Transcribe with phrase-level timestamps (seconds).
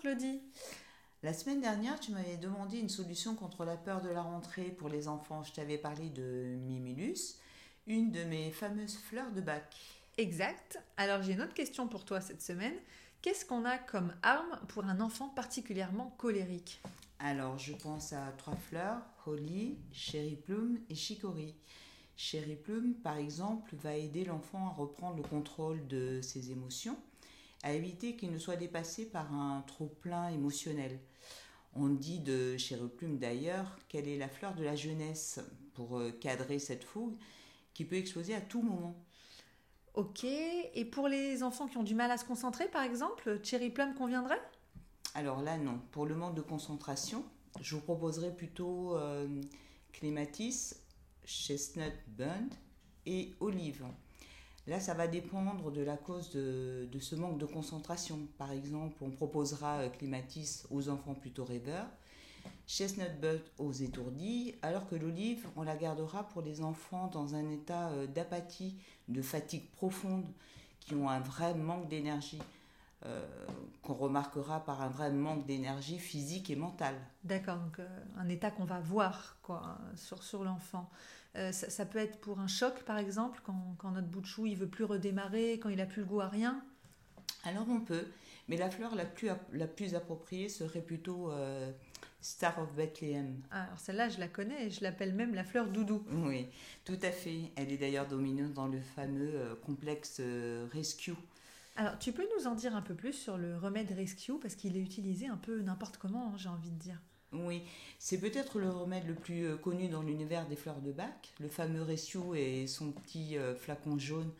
[0.00, 0.40] Claudie.
[1.22, 4.88] La semaine dernière, tu m'avais demandé une solution contre la peur de la rentrée pour
[4.88, 5.42] les enfants.
[5.42, 7.38] Je t'avais parlé de Mimulus,
[7.86, 9.74] une de mes fameuses fleurs de bac.
[10.18, 10.78] Exact.
[10.96, 12.74] Alors j'ai une autre question pour toi cette semaine.
[13.22, 16.82] Qu'est-ce qu'on a comme arme pour un enfant particulièrement colérique?
[17.18, 21.54] Alors je pense à trois fleurs, Holly, Cherry Plume et Chicory.
[22.16, 26.98] Cherry Plume, par exemple, va aider l'enfant à reprendre le contrôle de ses émotions,
[27.64, 31.00] à éviter qu'il ne soit dépassé par un trop-plein émotionnel.
[31.74, 35.40] On dit de Cherry Plume d'ailleurs qu'elle est la fleur de la jeunesse
[35.72, 37.16] pour euh, cadrer cette fougue
[37.72, 38.94] qui peut exploser à tout moment.
[39.94, 40.24] Ok.
[40.24, 43.94] Et pour les enfants qui ont du mal à se concentrer, par exemple, Cherry Plum
[43.94, 44.42] conviendrait?
[45.14, 45.80] Alors là, non.
[45.90, 47.24] Pour le manque de concentration,
[47.60, 49.26] je vous proposerai plutôt euh,
[49.92, 50.74] Clématis
[51.24, 52.52] chestnut bund
[53.06, 53.86] et olive.
[54.66, 58.18] Là, ça va dépendre de la cause de, ce manque de concentration.
[58.38, 61.86] Par exemple, on proposera euh, clématis aux enfants plutôt rêveurs,
[62.66, 67.50] chestnut bud aux étourdis, alors que l'olive, on la gardera pour les enfants dans un
[67.50, 68.76] état euh, d'apathie,
[69.08, 70.26] de fatigue profonde,
[70.80, 72.40] qui ont un vrai manque d'énergie.
[73.04, 73.22] Euh,
[73.82, 76.94] qu'on remarquera par un vrai manque d'énergie physique et mentale.
[77.22, 77.78] D'accord, donc
[78.16, 80.88] un état qu'on va voir quoi, sur, sur l'enfant.
[81.36, 84.56] Euh, ça, peut être pour un choc, par exemple, quand, notre bout de chou il
[84.56, 86.62] veut plus redémarrer, quand il a plus le goût à rien?
[87.44, 88.06] Alors on peut,
[88.48, 91.72] mais la fleur la plus, la plus appropriée serait plutôt euh,
[92.20, 93.42] Star of Bethlehem.
[93.50, 96.04] Ah, alors celle-là, je la connais, je l'appelle même la fleur doudou.
[96.10, 96.46] Oui,
[96.84, 97.50] tout à fait.
[97.56, 100.22] Elle est d'ailleurs dominante dans le fameux euh, complexe
[100.72, 101.16] Rescue.
[101.76, 104.76] Alors, tu peux nous en dire un peu plus sur le remède Rescue, parce qu'il
[104.76, 107.00] est utilisé un peu n'importe comment, hein, j'ai envie de dire.
[107.32, 107.62] Oui,
[107.98, 111.48] c'est peut-être le remède le plus euh, connu dans l'univers des fleurs de bac, le
[111.48, 114.30] fameux Rescue et son petit euh, flacon jaune.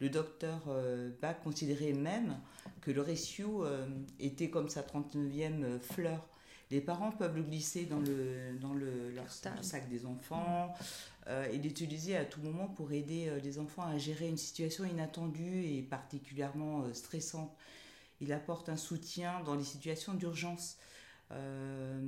[0.00, 2.38] Le docteur euh, Bach considérait même
[2.80, 3.44] que le Rescue
[4.20, 6.24] était comme sa 39e fleur.
[6.70, 10.74] Les parents peuvent le glisser dans, le, dans le, leur sac des enfants
[11.50, 15.82] et l'utiliser à tout moment pour aider les enfants à gérer une situation inattendue et
[15.82, 17.54] particulièrement stressante.
[18.20, 20.76] Il apporte un soutien dans les situations d'urgence.
[21.32, 22.00] Euh,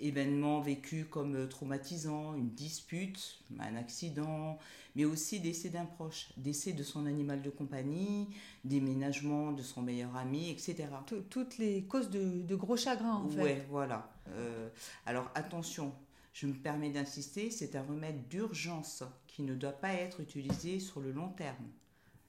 [0.00, 4.58] événements vécus comme traumatisants, une dispute, un accident,
[4.96, 8.28] mais aussi décès d'un proche, décès de son animal de compagnie,
[8.64, 10.88] déménagement de son meilleur ami, etc.
[11.30, 13.42] Toutes les causes de, gros chagrins, en fait.
[13.42, 14.10] Oui, voilà.
[14.30, 14.68] Euh,
[15.06, 15.92] alors attention,
[16.32, 21.00] je me permets d'insister, c'est un remède d'urgence qui ne doit pas être utilisé sur
[21.00, 21.68] le long terme.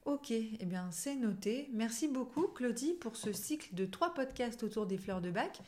[0.06, 1.68] Ok, eh bien c'est noté.
[1.72, 5.60] Merci beaucoup Claudie pour ce cycle de trois podcasts autour des fleurs de bac.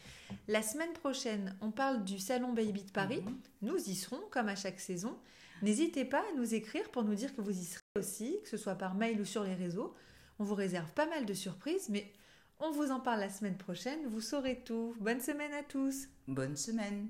[0.48, 3.22] La semaine prochaine, on parle du Salon Baby de Paris.
[3.22, 3.38] Mhm.
[3.62, 5.16] Nous y serons comme à chaque saison.
[5.62, 8.56] N'hésitez pas à nous écrire pour nous dire que vous y serez aussi, que ce
[8.56, 9.94] soit par mail ou sur les réseaux.
[10.38, 12.10] On vous réserve pas mal de surprises, mais
[12.58, 14.06] on vous en parle la semaine prochaine.
[14.06, 14.94] Vous saurez tout.
[14.98, 16.08] Bonne semaine à tous.
[16.26, 17.08] Bonne semaine.